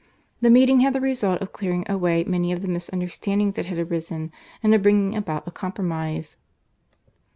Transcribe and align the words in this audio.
The 0.39 0.49
meeting 0.49 0.79
had 0.79 0.93
the 0.93 0.99
result 0.99 1.43
of 1.43 1.51
clearing 1.53 1.85
away 1.87 2.23
many 2.23 2.51
of 2.51 2.63
the 2.63 2.67
misunderstandings 2.67 3.53
that 3.53 3.67
had 3.67 3.77
arisen, 3.77 4.31
and 4.63 4.73
of 4.73 4.81
bringing 4.81 5.15
about 5.15 5.47
a 5.47 5.51
compromise. 5.51 6.39